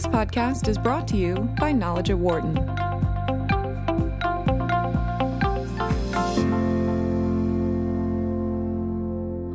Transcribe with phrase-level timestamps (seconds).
[0.00, 2.54] This podcast is brought to you by Knowledge at Wharton.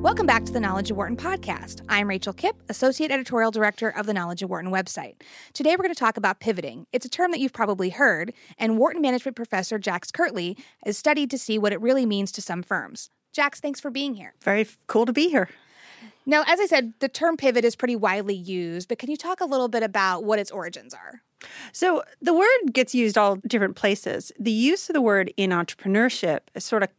[0.04, 1.82] Welcome back to the Knowledge at Wharton podcast.
[1.90, 5.16] I'm Rachel Kipp, Associate Editorial Director of the Knowledge at Wharton website.
[5.54, 6.86] Today we're going to talk about pivoting.
[6.92, 10.56] It's a term that you've probably heard, and Wharton management professor Jax Kirtley
[10.86, 13.10] has studied to see what it really means to some firms.
[13.34, 14.36] Jax, thanks for being here.
[14.44, 15.50] Very f- cool to be here.
[16.26, 19.42] Now, as I said, the term pivot is pretty widely used, but can you talk
[19.42, 21.22] a little bit about what its origins are?
[21.72, 24.32] So, the word gets used all different places.
[24.40, 26.90] The use of the word in entrepreneurship is sort of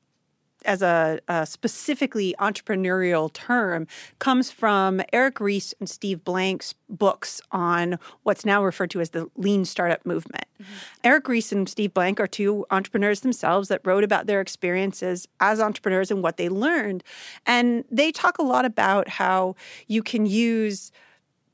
[0.66, 3.86] as a, a, specifically entrepreneurial term
[4.18, 9.30] comes from Eric Ries and Steve Blank's books on what's now referred to as the
[9.36, 10.44] lean startup movement.
[10.60, 10.72] Mm-hmm.
[11.04, 15.60] Eric Ries and Steve Blank are two entrepreneurs themselves that wrote about their experiences as
[15.60, 17.02] entrepreneurs and what they learned.
[17.46, 19.54] And they talk a lot about how
[19.86, 20.92] you can use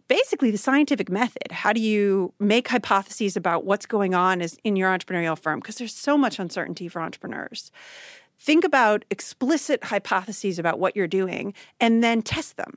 [0.09, 1.51] basically the scientific method.
[1.51, 5.61] How do you make hypotheses about what's going on in your entrepreneurial firm?
[5.61, 7.71] Because there's so much uncertainty for entrepreneurs
[8.43, 12.77] think about explicit hypotheses about what you're doing and then test them.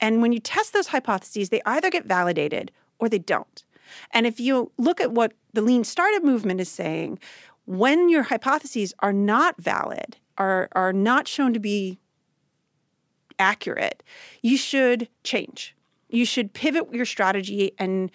[0.00, 3.62] And when you test those hypotheses, they either get validated or they don't.
[4.10, 7.18] And if you look at what the lean startup movement is saying,
[7.66, 12.00] when your hypotheses are not valid, are, are not shown to be
[13.38, 14.02] accurate,
[14.40, 15.76] you should change.
[16.08, 18.10] You should pivot your strategy and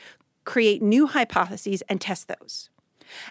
[0.45, 2.71] create new hypotheses and test those.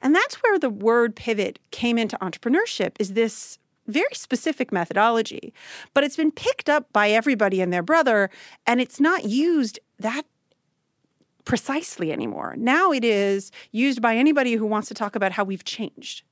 [0.03, 5.55] And that's where the word pivot came into entrepreneurship is this very specific methodology,
[5.95, 8.31] but it's been picked up by everybody and their brother
[8.67, 10.25] and it's not used that
[11.45, 12.55] precisely anymore.
[12.59, 16.23] Now it is used by anybody who wants to talk about how we've changed.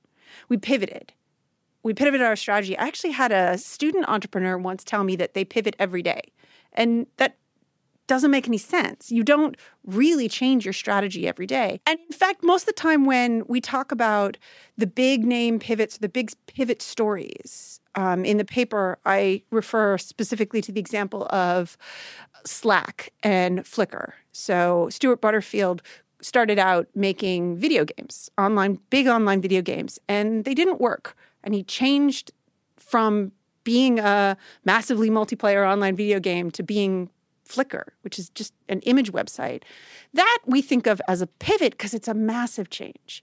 [0.49, 1.13] We pivoted.
[1.85, 2.77] We pivoted our strategy.
[2.77, 6.21] I actually had a student entrepreneur once tell me that they pivot every day.
[6.73, 7.37] And that
[8.07, 9.11] doesn't make any sense.
[9.11, 11.81] You don't really change your strategy every day.
[11.87, 14.37] And in fact, most of the time when we talk about
[14.77, 20.61] the big name pivots, the big pivot stories, um, in the paper, I refer specifically
[20.63, 21.77] to the example of
[22.45, 24.13] Slack and Flickr.
[24.33, 25.83] So Stuart Butterfield
[26.21, 31.17] started out making video games, online, big online video games, and they didn't work.
[31.43, 32.33] And he changed
[32.79, 33.33] from
[33.63, 37.11] being a massively multiplayer online video game to being
[37.49, 39.63] Flickr, which is just an image website.
[40.13, 43.23] That we think of as a pivot because it's a massive change.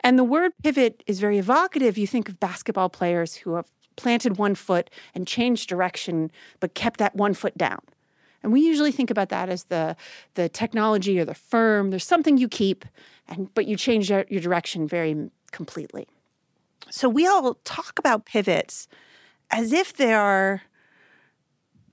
[0.00, 1.96] And the word pivot is very evocative.
[1.96, 3.66] You think of basketball players who have
[3.96, 6.30] planted one foot and changed direction,
[6.60, 7.80] but kept that one foot down.
[8.42, 9.96] And we usually think about that as the,
[10.34, 11.90] the technology or the firm.
[11.90, 12.84] There's something you keep,
[13.28, 16.08] and but you change your, your direction very completely.
[16.90, 18.88] So we all talk about pivots
[19.50, 20.62] as if they are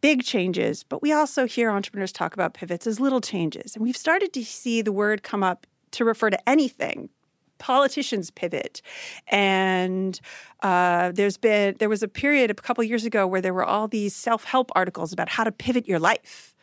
[0.02, 3.76] big changes, but we also hear entrepreneurs talk about pivots as little changes.
[3.76, 7.10] And we've started to see the word come up to refer to anything.
[7.58, 8.82] Politicians pivot,
[9.28, 10.18] and
[10.64, 13.90] uh, there's been there was a period a couple years ago where there were all
[13.90, 16.56] these self help articles about how to pivot your life,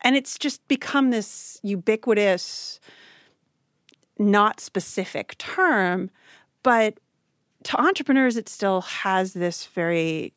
[0.00, 2.80] and it's just become this ubiquitous,
[4.18, 6.10] not specific term,
[6.62, 6.98] but
[7.64, 10.32] to entrepreneurs it still has this very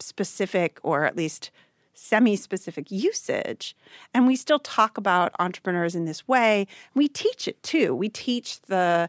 [0.00, 1.52] specific or at least
[1.94, 3.76] semi specific usage.
[4.14, 6.66] And we still talk about entrepreneurs in this way.
[6.94, 7.94] We teach it too.
[7.94, 9.08] We teach the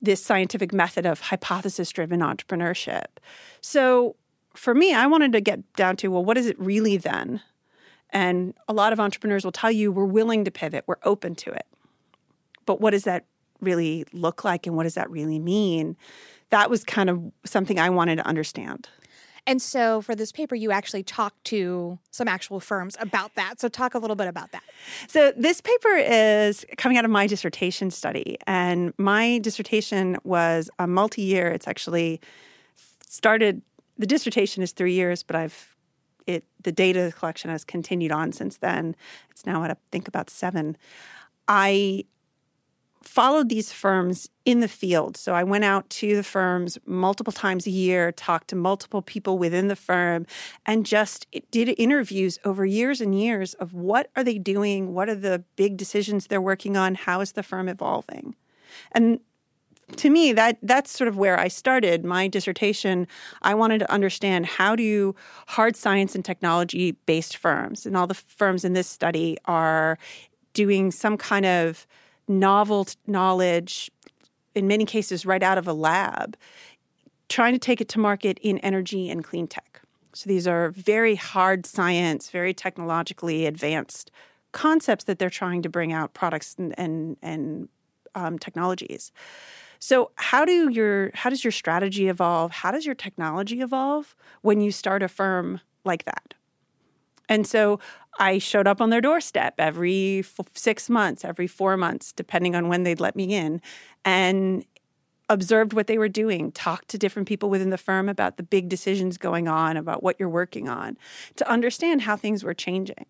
[0.00, 3.04] this scientific method of hypothesis driven entrepreneurship.
[3.60, 4.16] So
[4.54, 7.40] for me, I wanted to get down to well, what is it really then?
[8.10, 11.50] And a lot of entrepreneurs will tell you we're willing to pivot, we're open to
[11.50, 11.66] it.
[12.66, 13.24] But what does that
[13.60, 15.96] really look like and what does that really mean?
[16.50, 18.88] That was kind of something I wanted to understand.
[19.46, 23.60] And so for this paper, you actually talked to some actual firms about that.
[23.60, 24.62] So talk a little bit about that.
[25.08, 28.38] So this paper is coming out of my dissertation study.
[28.46, 32.20] And my dissertation was a multi year, it's actually
[33.08, 33.62] started,
[33.98, 35.72] the dissertation is three years, but I've
[36.26, 38.94] it the data collection has continued on since then.
[39.30, 40.76] It's now at I think about seven.
[41.48, 42.04] I
[43.02, 45.16] followed these firms in the field.
[45.16, 49.38] So I went out to the firms multiple times a year, talked to multiple people
[49.38, 50.26] within the firm,
[50.66, 54.94] and just did interviews over years and years of what are they doing?
[54.94, 56.94] What are the big decisions they're working on?
[56.94, 58.34] How is the firm evolving?
[58.92, 59.20] And
[59.96, 63.06] to me that that's sort of where I started my dissertation.
[63.42, 65.14] I wanted to understand how do
[65.48, 69.98] hard science and technology based firms and all the firms in this study are
[70.54, 71.86] doing some kind of
[72.28, 73.90] novel knowledge,
[74.54, 76.36] in many cases, right out of a lab,
[77.28, 79.80] trying to take it to market in energy and clean tech.
[80.14, 84.10] So these are very hard science, very technologically advanced
[84.52, 87.68] concepts that they're trying to bring out, products and and, and
[88.14, 89.10] um, technologies.
[89.78, 92.52] So how do your how does your strategy evolve?
[92.52, 96.34] How does your technology evolve when you start a firm like that?
[97.32, 97.80] And so
[98.18, 102.68] I showed up on their doorstep every f- six months, every four months, depending on
[102.68, 103.62] when they'd let me in,
[104.04, 104.66] and
[105.30, 108.68] observed what they were doing, talked to different people within the firm about the big
[108.68, 110.98] decisions going on, about what you're working on,
[111.36, 113.06] to understand how things were changing.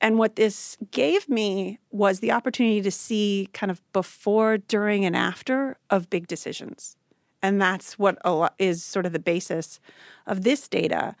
[0.00, 5.16] And what this gave me was the opportunity to see kind of before, during, and
[5.16, 6.96] after of big decisions.
[7.42, 8.18] And that's what
[8.60, 9.80] is sort of the basis
[10.28, 11.16] of this data.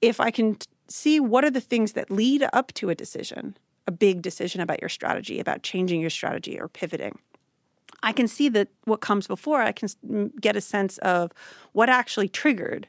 [0.00, 0.56] If I can
[0.88, 3.56] see what are the things that lead up to a decision,
[3.86, 7.18] a big decision about your strategy, about changing your strategy or pivoting.
[8.02, 11.32] I can see that what comes before, I can get a sense of
[11.72, 12.88] what actually triggered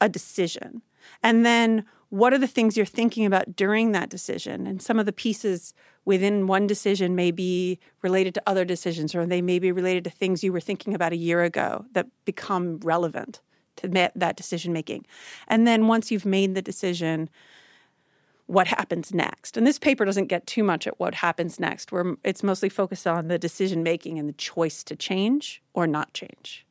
[0.00, 0.82] a decision.
[1.22, 4.66] And then what are the things you're thinking about during that decision?
[4.66, 5.74] And some of the pieces
[6.04, 10.10] within one decision may be related to other decisions, or they may be related to
[10.10, 13.40] things you were thinking about a year ago that become relevant
[13.76, 15.06] to that decision making.
[15.48, 17.30] And then once you've made the decision,
[18.46, 19.56] what happens next.
[19.56, 23.06] And this paper doesn't get too much at what happens next, where it's mostly focused
[23.06, 26.66] on the decision making and the choice to change or not change.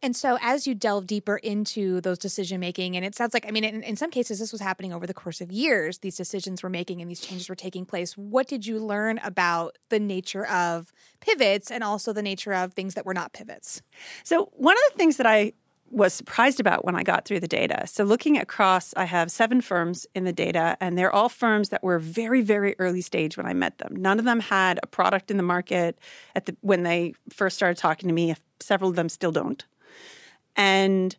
[0.00, 3.50] And so, as you delve deeper into those decision making, and it sounds like, I
[3.50, 6.62] mean, in, in, some cases, this was happening over the course of years, these decisions
[6.62, 8.16] were making and these changes were taking place.
[8.16, 12.94] What did you learn about the nature of pivots and also the nature of things
[12.94, 13.82] that were not pivots?
[14.22, 15.54] So, one of the things that I
[15.90, 17.86] was surprised about when I got through the data.
[17.86, 21.82] So, looking across, I have seven firms in the data, and they're all firms that
[21.82, 23.96] were very, very early stage when I met them.
[23.96, 25.98] None of them had a product in the market
[26.34, 28.34] at the when they first started talking to me.
[28.60, 29.64] Several of them still don't.
[30.56, 31.16] And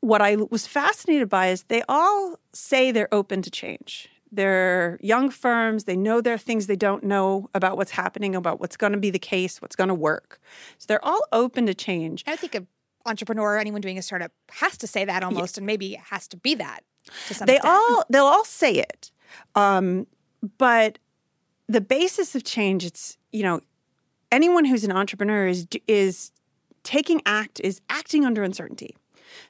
[0.00, 4.08] what I was fascinated by is they all say they're open to change.
[4.32, 5.84] They're young firms.
[5.84, 8.98] They know there are things they don't know about what's happening, about what's going to
[8.98, 10.40] be the case, what's going to work.
[10.78, 12.24] So they're all open to change.
[12.26, 12.56] I think
[13.06, 15.60] entrepreneur, or anyone doing a startup has to say that almost, yeah.
[15.60, 16.84] and maybe it has to be that.
[17.28, 17.64] To they extent.
[17.64, 19.10] all they'll all say it,
[19.54, 20.06] um,
[20.58, 20.98] but
[21.68, 23.60] the basis of change, it's you know,
[24.30, 26.32] anyone who's an entrepreneur is is
[26.82, 28.96] taking act is acting under uncertainty.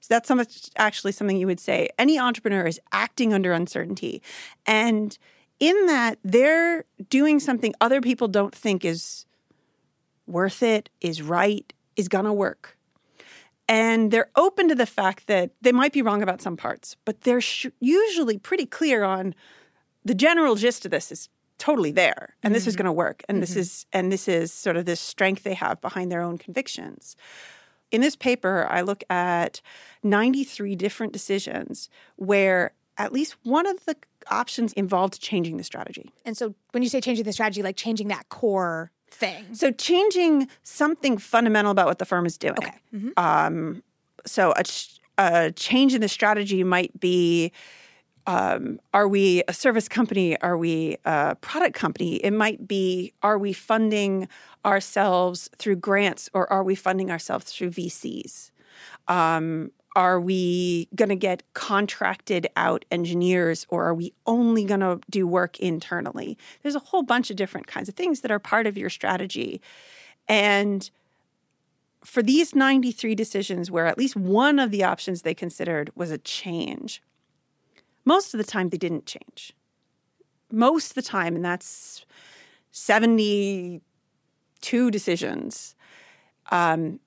[0.01, 1.89] So that's actually something you would say.
[1.99, 4.23] Any entrepreneur is acting under uncertainty,
[4.67, 5.17] and
[5.61, 9.27] in that they're doing something other people don't think is
[10.27, 12.79] worth it, is right, is gonna work
[13.69, 17.23] and they're open to the fact that they might be wrong about some parts, but
[17.23, 19.35] they're sh- usually pretty clear on
[20.05, 21.29] the general gist of this is
[21.59, 22.55] totally there, and mm-hmm.
[22.55, 22.83] this is mm-hmm.
[22.83, 23.43] going to work, and mm-hmm.
[23.43, 27.17] this is and this is sort of this strength they have behind their own convictions.
[27.91, 29.61] In this paper, I look at
[30.03, 33.97] 93 different decisions where at least one of the
[34.31, 36.11] options involved changing the strategy.
[36.25, 39.55] And so when you say changing the strategy, like changing that core thing.
[39.55, 42.55] So changing something fundamental about what the firm is doing.
[42.59, 42.75] Okay.
[42.95, 43.09] Mm-hmm.
[43.17, 43.83] Um,
[44.27, 44.65] so a,
[45.19, 47.53] a, change in the strategy might be.
[48.25, 50.41] Um, are we a service company?
[50.43, 52.17] Are we a product company?
[52.17, 54.29] It might be are we funding
[54.65, 58.53] ourselves through grants or are we funding ourselves through VCs?
[59.09, 65.01] Um, are we going to get contracted out engineers or are we only going to
[65.11, 66.39] do work internally?
[66.63, 69.61] There's a whole bunch of different kinds of things that are part of your strategy.
[70.29, 70.91] And
[72.05, 76.19] for these 93 decisions, where at least one of the options they considered was a
[76.19, 77.03] change,
[78.05, 79.55] most of the time they didn't change.
[80.51, 82.05] Most of the time, and that's
[82.73, 85.77] 72 decisions,
[86.51, 86.99] um,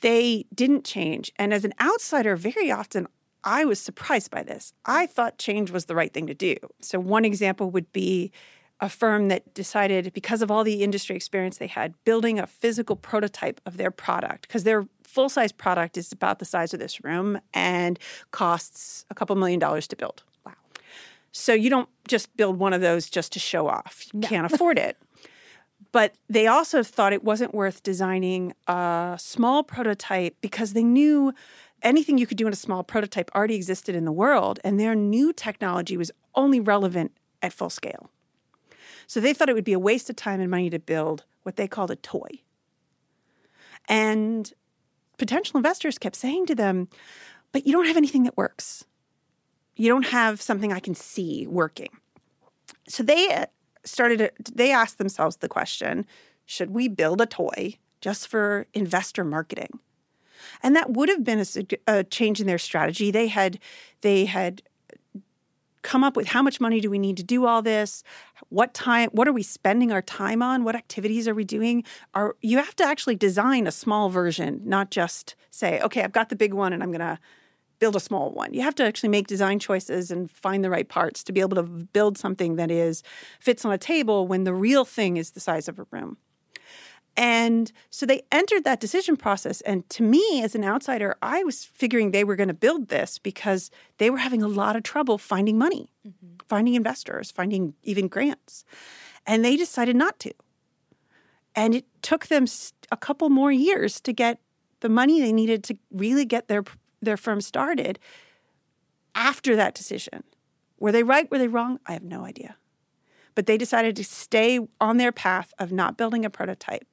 [0.00, 1.32] they didn't change.
[1.36, 3.06] And as an outsider, very often
[3.46, 4.72] I was surprised by this.
[4.84, 6.56] I thought change was the right thing to do.
[6.80, 8.32] So, one example would be
[8.80, 12.96] a firm that decided, because of all the industry experience they had, building a physical
[12.96, 17.02] prototype of their product, because their full size product is about the size of this
[17.04, 17.98] room and
[18.32, 20.24] costs a couple million dollars to build.
[20.44, 20.52] Wow.
[21.30, 24.28] So, you don't just build one of those just to show off, you no.
[24.28, 24.98] can't afford it.
[25.92, 31.32] But they also thought it wasn't worth designing a small prototype because they knew
[31.82, 34.94] anything you could do in a small prototype already existed in the world, and their
[34.94, 37.12] new technology was only relevant
[37.42, 38.10] at full scale.
[39.06, 41.56] So they thought it would be a waste of time and money to build what
[41.56, 42.42] they called a toy.
[43.88, 44.52] And
[45.16, 46.88] potential investors kept saying to them,
[47.52, 48.84] But you don't have anything that works.
[49.76, 51.90] You don't have something I can see working.
[52.88, 53.46] So they
[53.86, 56.06] started, they asked themselves the question
[56.48, 59.80] should we build a toy just for investor marketing?
[60.62, 63.10] And that would have been a, a change in their strategy.
[63.10, 63.58] They had,
[64.02, 64.62] they had
[65.86, 68.02] come up with how much money do we need to do all this?
[68.48, 70.64] What time what are we spending our time on?
[70.64, 71.84] What activities are we doing?
[72.12, 76.28] Are you have to actually design a small version, not just say, okay, I've got
[76.28, 77.18] the big one and I'm going to
[77.78, 78.54] build a small one.
[78.54, 81.56] You have to actually make design choices and find the right parts to be able
[81.56, 83.02] to build something that is
[83.40, 86.16] fits on a table when the real thing is the size of a room.
[87.16, 89.62] And so they entered that decision process.
[89.62, 93.18] And to me, as an outsider, I was figuring they were going to build this
[93.18, 96.36] because they were having a lot of trouble finding money, mm-hmm.
[96.46, 98.64] finding investors, finding even grants.
[99.26, 100.32] And they decided not to.
[101.54, 102.44] And it took them
[102.92, 104.38] a couple more years to get
[104.80, 106.64] the money they needed to really get their,
[107.00, 107.98] their firm started
[109.14, 110.24] after that decision.
[110.78, 111.30] Were they right?
[111.30, 111.80] Were they wrong?
[111.86, 112.56] I have no idea.
[113.34, 116.86] But they decided to stay on their path of not building a prototype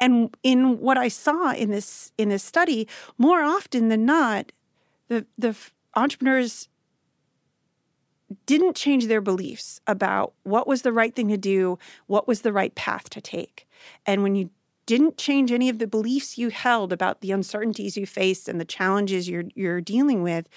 [0.00, 4.52] and in what I saw in this in this study, more often than not,
[5.08, 5.56] the the
[5.94, 6.68] entrepreneurs
[8.46, 12.52] didn't change their beliefs about what was the right thing to do, what was the
[12.52, 13.68] right path to take.
[14.04, 14.50] And when you
[14.86, 18.64] didn't change any of the beliefs you held about the uncertainties you faced and the
[18.64, 20.48] challenges you're you're dealing with,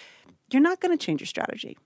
[0.52, 1.78] you're not going to change your strategy.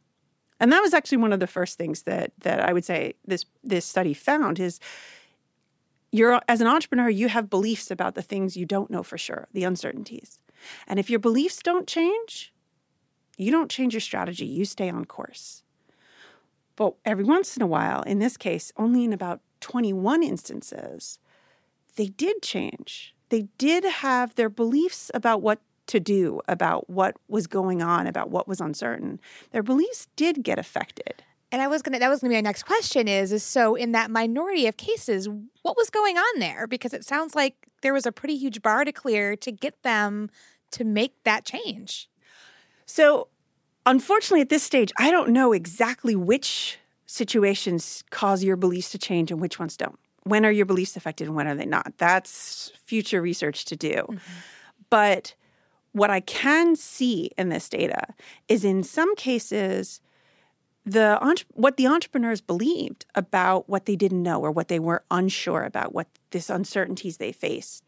[0.60, 3.45] And that was actually one of the first things that that I would say this
[3.63, 4.79] this study found is
[6.12, 9.48] you're as an entrepreneur you have beliefs about the things you don't know for sure
[9.53, 10.39] the uncertainties.
[10.88, 12.53] And if your beliefs don't change
[13.38, 14.45] you don't change your strategy.
[14.45, 15.63] You stay on course.
[16.75, 21.19] But every once in a while in this case only in about 21 instances
[21.95, 27.48] they did change they did have their beliefs about what to do about what was
[27.48, 29.19] going on about what was uncertain
[29.51, 32.63] their beliefs did get affected and I was gonna that was gonna be my next
[32.63, 35.27] question is is so in that minority of cases,
[35.63, 36.65] what was going on there?
[36.65, 40.29] Because it sounds like there was a pretty huge bar to clear to get them
[40.71, 42.10] to make that change.
[42.86, 43.27] So
[43.86, 49.31] unfortunately at this stage, I don't know exactly which situations cause your beliefs to change
[49.31, 50.00] and which ones don't.
[50.24, 51.94] When are your beliefs affected and when are they not?
[51.98, 53.94] That's future research to do.
[53.94, 54.18] Mm-hmm.
[54.90, 55.36] But
[55.94, 58.13] what I can see in this data
[58.48, 60.01] is in some cases
[60.86, 61.20] the
[61.54, 65.94] what the entrepreneurs believed about what they didn't know or what they were unsure about,
[65.94, 67.84] what this uncertainties they faced.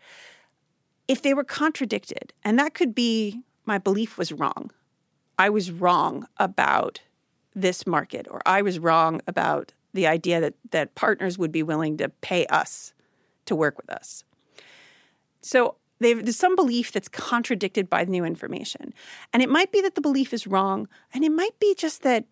[1.07, 4.71] If they were contradicted, and that could be my belief was wrong.
[5.37, 7.01] I was wrong about
[7.55, 11.97] this market, or I was wrong about the idea that, that partners would be willing
[11.97, 12.93] to pay us
[13.45, 14.23] to work with us.
[15.41, 18.93] So there's some belief that's contradicted by the new information.
[19.31, 22.25] And it might be that the belief is wrong, and it might be just that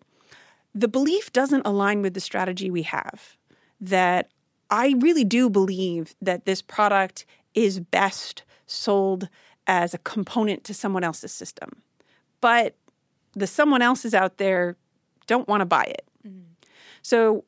[0.74, 3.36] the belief doesn't align with the strategy we have.
[3.80, 4.30] That
[4.70, 9.28] I really do believe that this product is best sold
[9.66, 11.82] as a component to someone else's system.
[12.40, 12.74] But
[13.34, 14.76] the someone else's out there
[15.26, 16.04] don't want to buy it.
[16.26, 16.40] Mm-hmm.
[17.02, 17.44] So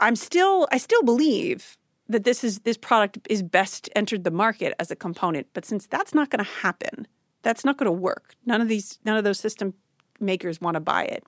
[0.00, 1.76] I'm still I still believe
[2.08, 5.86] that this is this product is best entered the market as a component, but since
[5.86, 7.06] that's not going to happen,
[7.42, 8.34] that's not going to work.
[8.44, 9.74] None of these none of those system
[10.20, 11.24] makers want to buy it.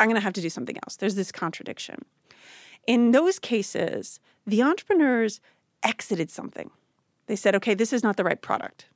[0.00, 0.96] I'm going to have to do something else.
[0.96, 2.04] There's this contradiction.
[2.86, 5.40] In those cases, the entrepreneurs
[5.82, 6.70] exited something.
[7.26, 8.86] They said, okay, this is not the right product.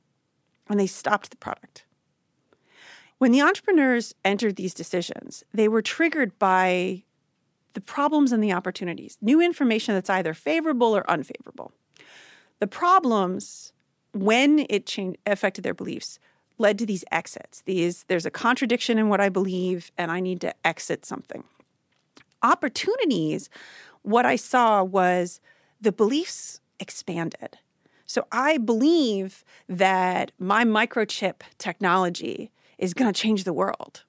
[0.69, 1.85] And they stopped the product.
[3.17, 7.03] When the entrepreneurs entered these decisions, they were triggered by
[7.73, 11.71] the problems and the opportunities, new information that's either favorable or unfavorable.
[12.59, 13.73] The problems,
[14.13, 16.19] when it changed, affected their beliefs,
[16.57, 17.61] led to these exits.
[17.61, 21.43] These there's a contradiction in what I believe and I need to exit something.
[22.41, 23.49] Opportunities,
[24.01, 25.39] what I saw was
[25.81, 27.57] the beliefs expanded.
[28.05, 34.03] So I believe that my microchip technology is going to change the world.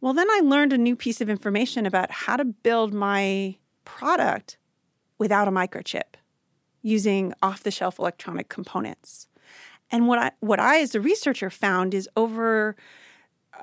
[0.00, 4.58] Well, then I learned a new piece of information about how to build my product
[5.18, 6.16] without a microchip
[6.82, 9.26] using off the shelf electronic components.
[9.90, 12.76] And what I, what I, as a researcher, found is over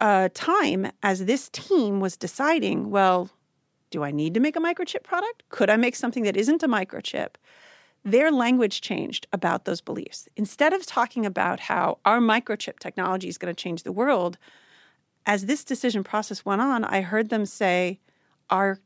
[0.01, 3.29] uh, time, as this team was deciding, well,
[3.91, 5.43] do I need to make a microchip product?
[5.49, 7.35] Could I make something that isn't a microchip?
[8.03, 10.27] Their language changed about those beliefs.
[10.35, 14.37] Instead of talking about how our microchip technology is going to change the world,
[15.25, 17.99] as this decision process went on, I heard them say,
[18.49, 18.79] our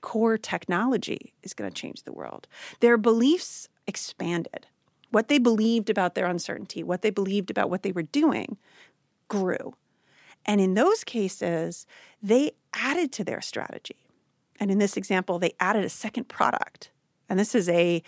[0.00, 2.46] core technology is going to change the world.
[2.80, 4.66] Their beliefs expanded
[5.10, 8.56] what they believed about their uncertainty, what they believed about what they were doing,
[9.28, 9.74] grew.
[10.44, 11.86] And in those cases,
[12.22, 13.96] they added to their strategy.
[14.58, 16.90] And in this example, they added a second product.
[17.28, 18.02] And this is a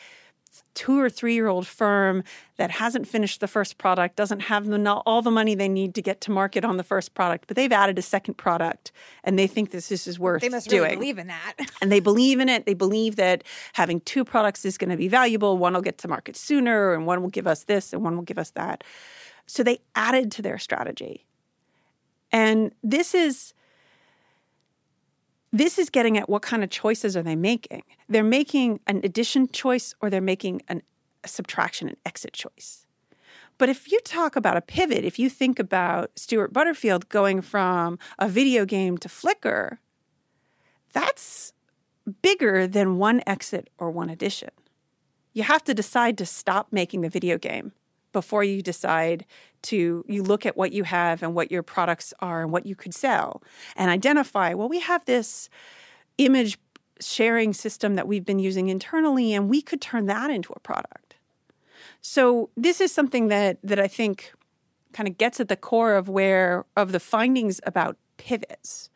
[0.74, 2.22] two or three year old firm
[2.56, 6.02] that hasn't finished the first product, doesn't have the, all the money they need to
[6.02, 8.92] get to market on the first product, but they've added a second product
[9.24, 10.50] and they think this, this is worth doing.
[10.50, 10.82] They must doing.
[10.82, 11.54] really believe in that.
[11.80, 12.66] and they believe in it.
[12.66, 15.58] They believe that having two products is going to be valuable.
[15.58, 18.22] One will get to market sooner, and one will give us this, and one will
[18.22, 18.84] give us that.
[19.46, 21.26] So they added to their strategy.
[22.32, 23.54] And this is
[25.54, 27.84] this is getting at what kind of choices are they making?
[28.08, 30.82] They're making an addition choice or they're making an,
[31.22, 32.86] a subtraction and exit choice.
[33.56, 38.00] But if you talk about a pivot, if you think about Stuart Butterfield going from
[38.18, 39.78] a video game to Flickr,
[40.92, 41.52] that's
[42.20, 44.50] bigger than one exit or one addition.
[45.34, 47.70] You have to decide to stop making the video game
[48.14, 49.26] before you decide
[49.60, 52.74] to you look at what you have and what your products are and what you
[52.74, 53.42] could sell
[53.76, 55.50] and identify well we have this
[56.16, 56.58] image
[57.00, 61.16] sharing system that we've been using internally and we could turn that into a product.
[62.00, 64.32] So this is something that that i think
[64.92, 68.90] kind of gets at the core of where of the findings about pivots.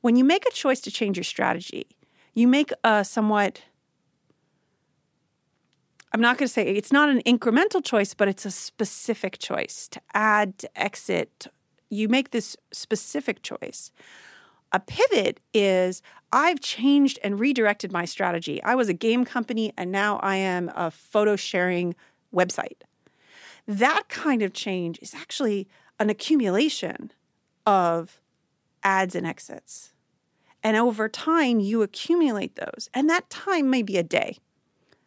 [0.00, 1.86] When you make a choice to change your strategy
[2.34, 3.62] you make a somewhat
[6.12, 9.88] I'm not going to say it's not an incremental choice, but it's a specific choice
[9.88, 11.46] to add, to exit.
[11.90, 13.90] You make this specific choice.
[14.72, 18.62] A pivot is I've changed and redirected my strategy.
[18.62, 21.94] I was a game company and now I am a photo sharing
[22.34, 22.82] website.
[23.66, 27.12] That kind of change is actually an accumulation
[27.66, 28.20] of
[28.82, 29.92] ads and exits.
[30.62, 32.88] And over time, you accumulate those.
[32.92, 34.38] And that time may be a day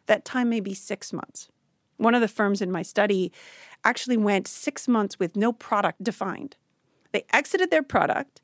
[0.06, 1.48] that time may be six months.
[1.96, 3.32] One of the firms in my study
[3.84, 6.56] actually went six months with no product defined.
[7.12, 8.40] They exited their product,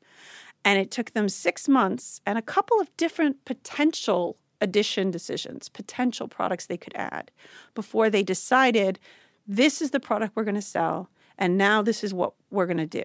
[0.63, 6.27] and it took them six months and a couple of different potential addition decisions, potential
[6.27, 7.31] products they could add,
[7.73, 8.99] before they decided
[9.47, 12.77] this is the product we're going to sell, and now this is what we're going
[12.77, 13.03] to do.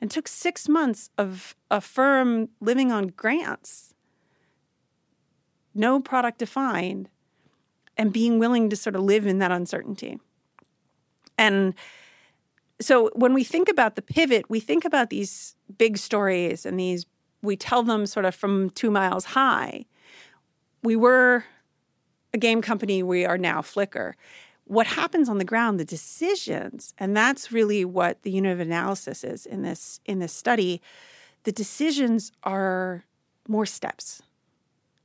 [0.00, 3.94] And took six months of a firm living on grants,
[5.74, 7.08] no product defined,
[7.96, 10.18] and being willing to sort of live in that uncertainty.
[11.38, 11.74] And
[12.80, 17.06] so when we think about the pivot, we think about these big stories and these,
[17.42, 19.86] we tell them sort of from two miles high.
[20.82, 21.44] We were
[22.34, 24.14] a game company, we are now Flickr.
[24.64, 29.22] What happens on the ground, the decisions, and that's really what the unit of analysis
[29.24, 30.80] is in this in this study.
[31.42, 33.04] The decisions are
[33.48, 34.22] more steps.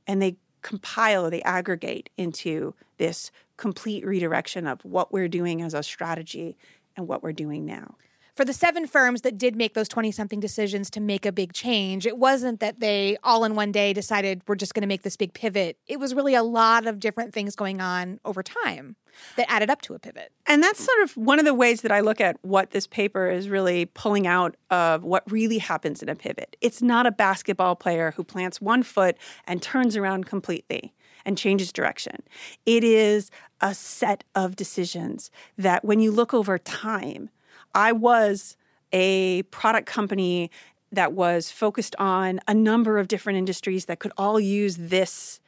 [0.06, 0.36] And they
[0.68, 6.58] compile they aggregate into this complete redirection of what we're doing as a strategy
[6.94, 7.96] and what we're doing now.
[8.38, 11.52] For the seven firms that did make those 20 something decisions to make a big
[11.52, 15.02] change, it wasn't that they all in one day decided we're just going to make
[15.02, 15.76] this big pivot.
[15.88, 18.94] It was really a lot of different things going on over time
[19.34, 20.30] that added up to a pivot.
[20.46, 23.28] And that's sort of one of the ways that I look at what this paper
[23.28, 26.56] is really pulling out of what really happens in a pivot.
[26.60, 29.16] It's not a basketball player who plants one foot
[29.48, 32.22] and turns around completely and changes direction.
[32.64, 37.30] It is a set of decisions that when you look over time,
[37.74, 38.56] I was
[38.92, 40.50] a product company
[40.92, 45.40] that was focused on a number of different industries that could all use this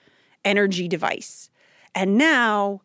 [0.44, 1.50] energy device.
[1.94, 2.82] And now,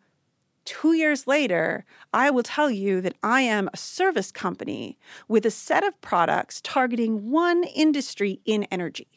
[0.63, 5.51] two years later, I will tell you that I am a service company with a
[5.51, 9.14] set of products targeting one industry in energy.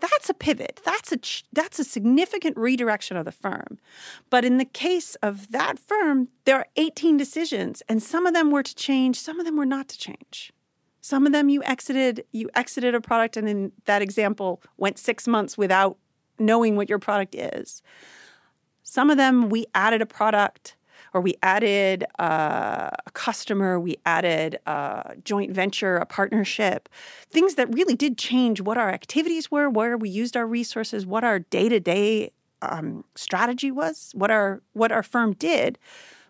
[0.00, 0.80] That's a pivot.
[0.84, 1.18] That's a
[1.52, 3.78] that's a significant redirection of the firm.
[4.30, 8.50] But in the case of that firm, there are 18 decisions and some of them
[8.50, 10.52] were to change, some of them were not to change.
[11.02, 15.28] Some of them you exited, you exited a product and in that example went 6
[15.28, 15.96] months without
[16.38, 17.82] knowing what your product is.
[18.82, 20.76] Some of them we added a product
[21.12, 26.88] or we added uh, a customer, we added a joint venture, a partnership,
[27.28, 31.24] things that really did change what our activities were, where we used our resources, what
[31.24, 32.30] our day to day
[33.16, 35.78] strategy was, what our what our firm did,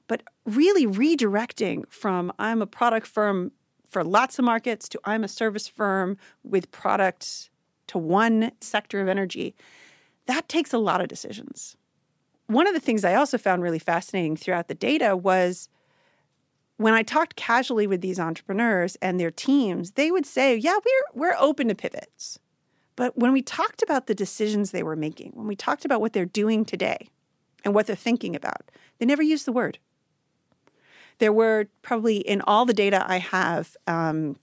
[0.06, 3.52] but really redirecting from I'm a product firm
[3.88, 7.50] for lots of markets to I'm a service firm with products
[7.88, 9.54] to one sector of energy.
[10.26, 11.76] That takes a lot of decisions
[12.50, 15.68] one of the things I also found really fascinating throughout the data was
[16.78, 21.20] when I talked casually with these entrepreneurs and their teams, they would say, "Yeah, we're
[21.20, 22.40] we're open to pivots."
[22.96, 26.12] But when we talked about the decisions they were making, when we talked about what
[26.12, 27.08] they're doing today
[27.64, 29.78] and what they're thinking about, they never used the word.
[31.18, 34.36] There were probably in all the data I have, um,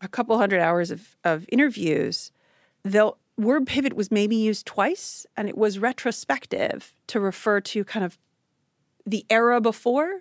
[0.00, 2.30] a couple hundred hours of, of interviews.
[2.84, 8.04] They'll word pivot was maybe used twice and it was retrospective to refer to kind
[8.04, 8.18] of
[9.06, 10.20] the era before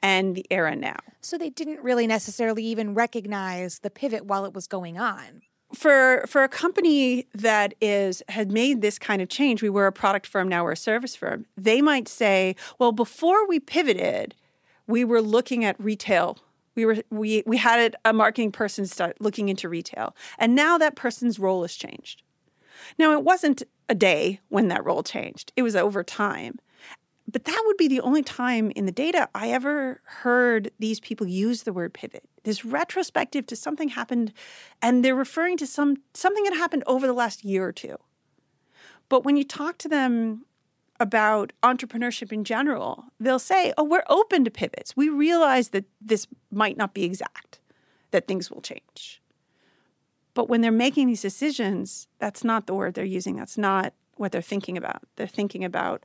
[0.00, 0.98] and the era now.
[1.20, 5.42] So they didn't really necessarily even recognize the pivot while it was going on.
[5.72, 9.92] For for a company that is had made this kind of change, we were a
[9.92, 11.46] product firm, now we're a service firm.
[11.56, 14.34] They might say, well, before we pivoted,
[14.86, 16.38] we were looking at retail.
[16.74, 20.14] We were we we had a marketing person start looking into retail.
[20.38, 22.22] And now that person's role has changed.
[22.98, 25.52] Now it wasn't a day when that role changed.
[25.56, 26.58] It was over time.
[27.30, 31.26] But that would be the only time in the data I ever heard these people
[31.26, 32.24] use the word pivot.
[32.44, 34.32] This retrospective to something happened,
[34.82, 37.96] and they're referring to some something that happened over the last year or two.
[39.08, 40.44] But when you talk to them
[41.00, 44.96] about entrepreneurship in general, they'll say, Oh, we're open to pivots.
[44.96, 47.60] We realize that this might not be exact,
[48.10, 49.20] that things will change.
[50.34, 53.36] But when they're making these decisions, that's not the word they're using.
[53.36, 55.02] That's not what they're thinking about.
[55.16, 56.04] They're thinking about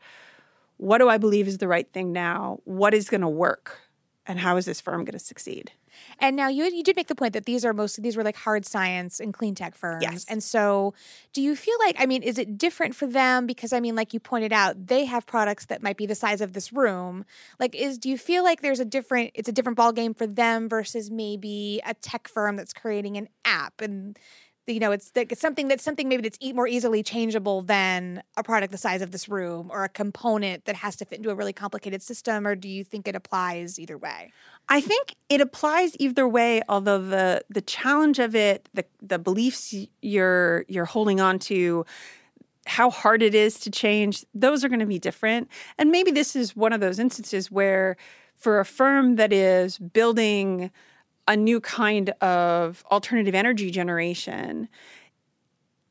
[0.77, 2.59] what do I believe is the right thing now?
[2.63, 3.79] What is going to work?
[4.25, 5.71] And how is this firm going to succeed?
[6.19, 8.35] And now you you did make the point that these are mostly these were like
[8.35, 10.01] hard science and clean tech firms.
[10.01, 10.25] Yes.
[10.27, 10.93] And so
[11.33, 14.13] do you feel like I mean is it different for them because I mean like
[14.13, 17.25] you pointed out they have products that might be the size of this room.
[17.59, 20.27] Like is do you feel like there's a different it's a different ball game for
[20.27, 24.17] them versus maybe a tech firm that's creating an app and
[24.69, 28.71] you know it's, it's something that's something maybe that's more easily changeable than a product
[28.71, 31.53] the size of this room or a component that has to fit into a really
[31.53, 34.31] complicated system or do you think it applies either way
[34.69, 39.73] I think it applies either way, although the the challenge of it, the the beliefs
[40.01, 41.85] you're you're holding on to,
[42.67, 45.49] how hard it is to change, those are going to be different.
[45.79, 47.97] And maybe this is one of those instances where
[48.35, 50.69] for a firm that is building
[51.27, 54.69] a new kind of alternative energy generation,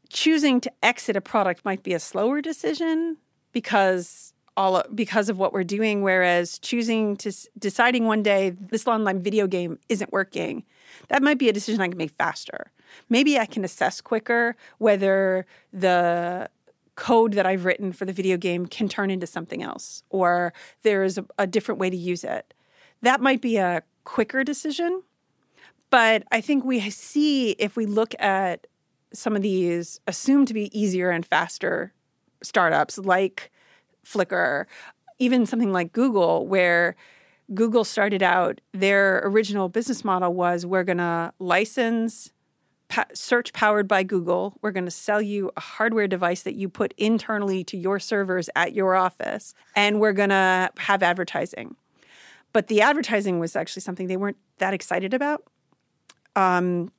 [0.08, 3.16] choosing to exit a product might be a slower decision
[3.52, 9.22] because all because of what we're doing whereas choosing to deciding one day this online
[9.22, 10.64] video game isn't working
[11.06, 12.72] that might be a decision i can make faster.
[13.08, 16.50] Maybe i can assess quicker whether the
[16.96, 21.16] code that i've written for the video game can turn into something else or there's
[21.18, 22.52] a, a different way to use it.
[23.02, 25.02] That might be a quicker decision
[25.90, 28.66] but i think we see if we look at
[29.12, 31.92] some of these assumed to be easier and faster
[32.42, 33.50] startups like
[34.08, 34.66] Flickr,
[35.18, 36.96] even something like Google, where
[37.54, 42.30] Google started out, their original business model was we're going to license
[42.88, 44.58] pa- search powered by Google.
[44.60, 48.50] We're going to sell you a hardware device that you put internally to your servers
[48.54, 51.76] at your office, and we're going to have advertising.
[52.52, 55.44] But the advertising was actually something they weren't that excited about.
[56.34, 56.90] Um,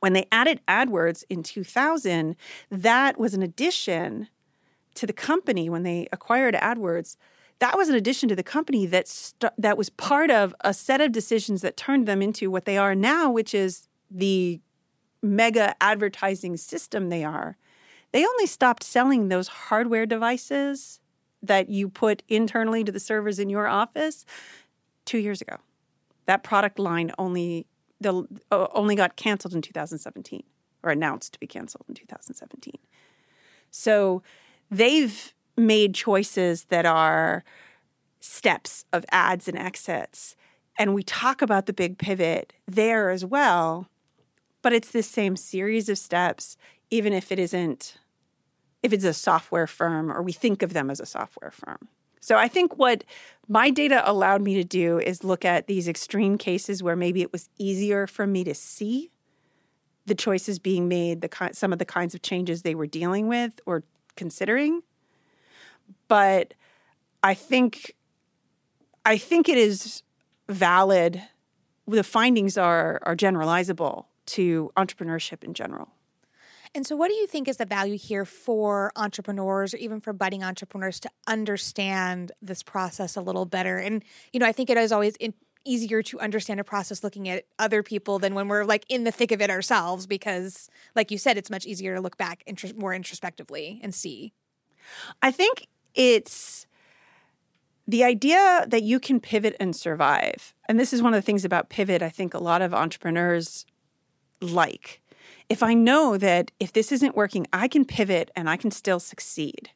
[0.00, 2.36] when they added AdWords in 2000,
[2.70, 4.28] that was an addition
[4.96, 7.16] to the company when they acquired AdWords,
[7.58, 11.00] that was an addition to the company that st- that was part of a set
[11.00, 14.60] of decisions that turned them into what they are now, which is the
[15.22, 17.56] mega advertising system they are.
[18.12, 21.00] They only stopped selling those hardware devices
[21.42, 24.24] that you put internally to the servers in your office
[25.06, 25.56] 2 years ago.
[26.26, 27.66] That product line only
[28.00, 30.42] the, uh, only got canceled in 2017
[30.82, 32.74] or announced to be canceled in 2017.
[33.70, 34.22] So
[34.70, 37.44] they've made choices that are
[38.20, 40.36] steps of ads and exits.
[40.78, 43.88] And we talk about the big pivot there as well,
[44.62, 46.56] but it's this same series of steps,
[46.90, 47.96] even if it isn't,
[48.82, 51.88] if it's a software firm or we think of them as a software firm.
[52.20, 53.04] So I think what
[53.46, 57.30] my data allowed me to do is look at these extreme cases where maybe it
[57.30, 59.12] was easier for me to see
[60.06, 63.60] the choices being made, the some of the kinds of changes they were dealing with
[63.66, 63.84] or
[64.16, 64.82] considering.
[66.08, 66.54] But
[67.22, 67.94] I think
[69.04, 70.02] I think it is
[70.48, 71.22] valid.
[71.86, 75.90] The findings are are generalizable to entrepreneurship in general.
[76.76, 80.12] And so, what do you think is the value here for entrepreneurs or even for
[80.12, 83.78] budding entrepreneurs to understand this process a little better?
[83.78, 85.32] And, you know, I think it is always in,
[85.66, 89.12] easier to understand a process looking at other people than when we're like in the
[89.12, 92.44] thick of it ourselves because like you said it's much easier to look back
[92.76, 94.32] more introspectively and see.
[95.20, 96.66] I think it's
[97.88, 101.44] the idea that you can pivot and survive and this is one of the things
[101.44, 103.66] about pivot i think a lot of entrepreneurs
[104.40, 105.00] like.
[105.48, 109.00] If i know that if this isn't working i can pivot and i can still
[109.00, 109.70] succeed.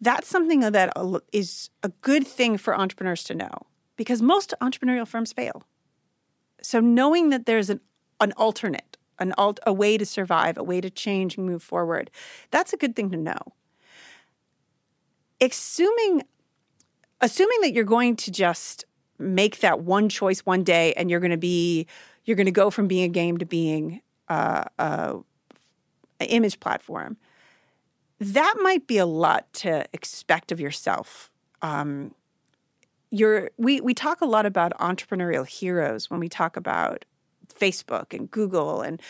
[0.00, 0.92] That's something that
[1.32, 3.66] is a good thing for entrepreneurs to know
[3.96, 5.62] because most entrepreneurial firms fail.
[6.62, 7.80] So knowing that there's an,
[8.20, 12.10] an alternate, an alt, a way to survive, a way to change and move forward,
[12.50, 13.38] that's a good thing to know.
[15.40, 16.22] Assuming
[17.20, 18.84] assuming that you're going to just
[19.18, 21.86] make that one choice one day and you're going to be
[22.24, 25.14] you're going to go from being a game to being uh, uh,
[26.20, 27.16] an image platform
[28.18, 31.30] that might be a lot to expect of yourself
[31.62, 32.14] um,
[33.10, 37.04] you're we we talk a lot about entrepreneurial heroes when we talk about
[37.54, 39.00] Facebook and Google and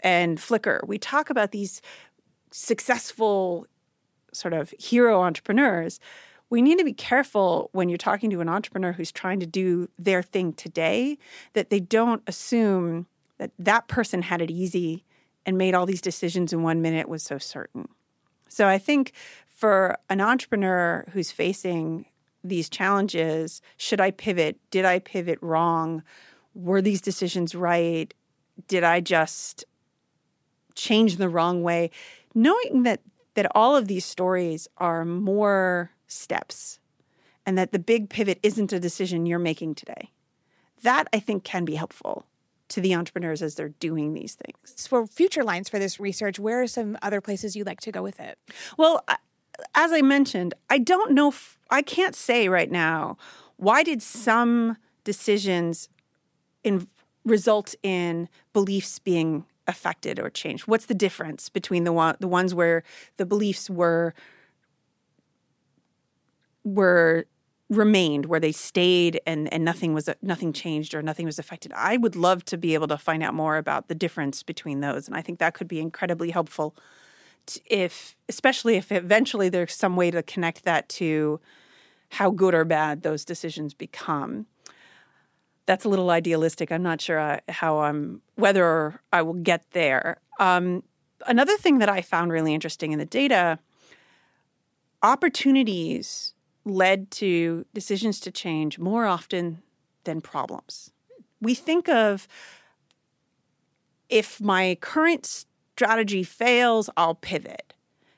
[0.00, 0.86] and Flickr.
[0.86, 1.80] We talk about these
[2.50, 3.66] successful
[4.32, 6.00] sort of hero entrepreneurs.
[6.50, 9.88] We need to be careful when you're talking to an entrepreneur who's trying to do
[9.98, 11.18] their thing today
[11.54, 13.06] that they don't assume
[13.38, 15.04] that that person had it easy
[15.46, 17.88] and made all these decisions in one minute was so certain.
[18.48, 19.12] So I think
[19.48, 22.06] for an entrepreneur who's facing
[22.44, 24.58] these challenges, should I pivot?
[24.70, 26.02] Did I pivot wrong?
[26.54, 28.12] Were these decisions right?
[28.68, 29.64] Did I just
[30.74, 31.90] change the wrong way?
[32.34, 33.00] Knowing that
[33.34, 36.78] that all of these stories are more steps
[37.44, 40.10] and that the big pivot isn't a decision you're making today.
[40.82, 42.26] That I think can be helpful
[42.68, 44.86] to the entrepreneurs as they're doing these things.
[44.86, 48.02] For future lines for this research, where are some other places you'd like to go
[48.02, 48.38] with it?
[48.78, 49.04] Well,
[49.74, 53.16] as I mentioned, I don't know, if, I can't say right now
[53.56, 55.88] why did some decisions
[56.64, 56.88] in,
[57.24, 60.66] result in beliefs being affected or changed?
[60.66, 62.82] What's the difference between the one, the ones where
[63.16, 64.14] the beliefs were
[66.64, 67.26] were
[67.70, 71.96] remained where they stayed and and nothing was nothing changed or nothing was affected i
[71.96, 75.16] would love to be able to find out more about the difference between those and
[75.16, 76.76] i think that could be incredibly helpful
[77.66, 81.40] if especially if eventually there's some way to connect that to
[82.10, 84.46] how good or bad those decisions become.
[85.66, 86.70] That's a little idealistic.
[86.70, 90.18] I'm not sure uh, how i'm whether i will get there.
[90.38, 90.82] Um,
[91.26, 93.58] another thing that i found really interesting in the data
[95.02, 96.32] opportunities
[96.64, 99.62] led to decisions to change more often
[100.04, 100.90] than problems.
[101.40, 102.26] We think of
[104.08, 107.74] if my current strategy fails, I'll pivot.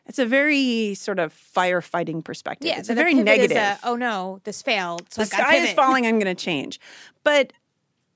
[0.07, 2.69] It's a very sort of firefighting perspective.
[2.69, 3.57] Yeah, it's a very negative.
[3.57, 5.13] A, oh no, this failed.
[5.13, 6.07] So the sky is falling.
[6.07, 6.79] I'm going to change.
[7.25, 7.53] But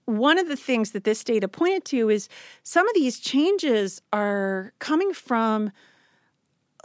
[0.04, 2.28] one of the things that this data pointed to is
[2.62, 5.72] some of these changes are coming from,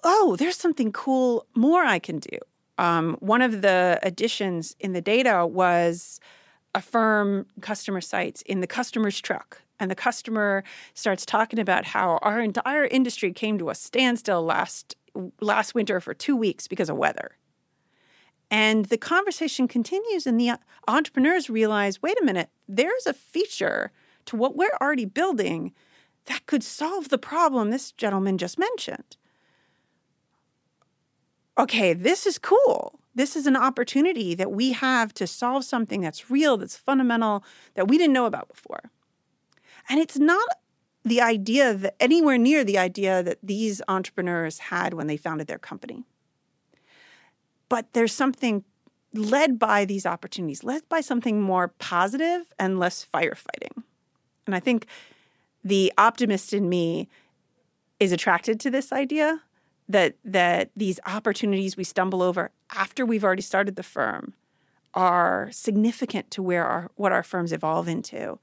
[0.03, 2.39] oh, there's something cool more I can do
[2.77, 6.19] um, one of the additions in the data was
[6.73, 9.61] a firm customer sites in the customer's truck.
[9.79, 14.95] And the customer starts talking about how our entire industry came to a standstill last
[15.39, 17.37] last winter for two weeks because of weather.
[18.51, 20.51] And the conversation continues, and the
[20.87, 23.91] entrepreneurs realize wait a minute, there's a feature
[24.25, 25.73] to what we're already building
[26.25, 29.17] that could solve the problem this gentleman just mentioned
[31.57, 32.99] okay, this is cool.
[33.13, 37.43] This is an opportunity that we have to solve something that's real, that's fundamental,
[37.75, 38.91] that we didn't know about before.
[39.89, 40.47] And it's not
[41.03, 45.59] the idea that anywhere near the idea that these entrepreneurs had when they founded their
[45.59, 46.03] company.
[47.69, 48.63] But there's something
[49.13, 53.83] led by these opportunities, led by something more positive and less firefighting.
[54.45, 54.87] And I think
[55.63, 57.07] the optimist in me
[57.99, 59.41] is attracted to this idea
[59.87, 64.33] that that these opportunities we stumble over after we've already started the firm
[64.93, 68.39] are significant to where our what our firms evolve into.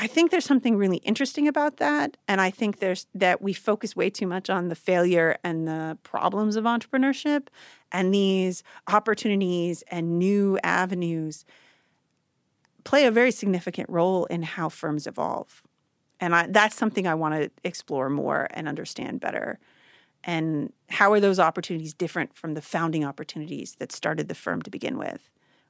[0.00, 3.96] I think there's something really interesting about that and I think there's that we focus
[3.96, 7.48] way too much on the failure and the problems of entrepreneurship
[7.90, 11.44] and these opportunities and new avenues
[12.84, 15.64] play a very significant role in how firms evolve.
[16.20, 19.58] And I, that's something I want to explore more and understand better
[20.22, 24.70] and how are those opportunities different from the founding opportunities that started the firm to
[24.70, 25.28] begin with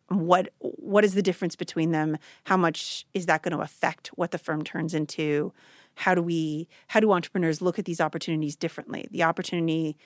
[0.09, 2.17] what what is the difference between them?
[2.45, 5.53] How much is that going to affect what the firm turns into?
[5.97, 9.07] How do we how do entrepreneurs look at these opportunities differently?
[9.11, 9.97] The opportunity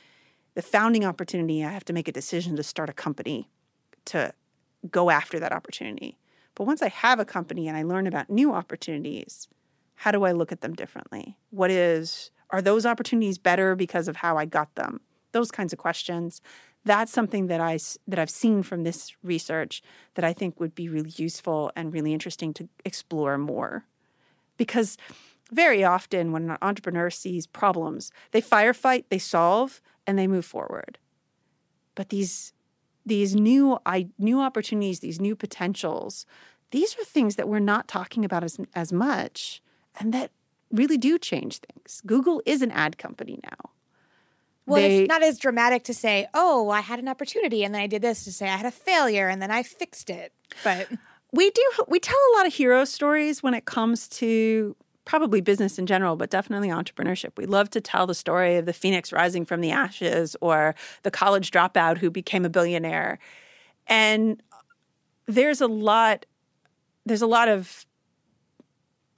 [0.55, 3.49] the founding opportunity i have to make a decision to start a company
[4.05, 4.35] to
[4.91, 6.19] go after that opportunity.
[6.55, 9.49] But once i have a company and i learn about new opportunities
[9.95, 11.37] how do i look at them differently?
[11.51, 15.01] What is are those opportunities better because of how I got them?
[15.33, 16.43] Those kinds of questions.
[16.85, 19.83] That's something that I that I've seen from this research
[20.15, 23.85] that I think would be really useful and really interesting to explore more.
[24.57, 24.97] Because
[25.53, 30.99] very often when an entrepreneur sees problems, they firefight, they solve, and they move forward.
[31.95, 32.53] But these
[33.05, 36.25] these new I, new opportunities, these new potentials,
[36.71, 39.63] these are things that we're not talking about as as much,
[39.99, 40.31] and that
[40.71, 42.03] really do change things.
[42.07, 43.71] Google is an ad company now.
[44.67, 47.83] Well, they, it's not as dramatic to say, "Oh, I had an opportunity and then
[47.83, 50.33] I did this," to say I had a failure and then I fixed it.
[50.63, 50.89] But
[51.33, 55.79] we do we tell a lot of hero stories when it comes to probably business
[55.79, 57.31] in general, but definitely entrepreneurship.
[57.37, 61.11] We love to tell the story of the phoenix rising from the ashes or the
[61.11, 63.19] college dropout who became a billionaire.
[63.89, 64.41] And
[65.27, 66.27] there's a lot
[67.05, 67.85] there's a lot of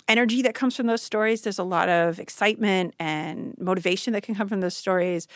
[0.09, 1.43] energy that comes from those stories.
[1.43, 5.29] There's a lot of excitement and motivation that can come from those stories.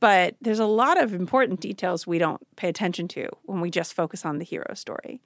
[0.00, 3.94] But there's a lot of important details we don't pay attention to when we just
[3.94, 5.20] focus on the hero story.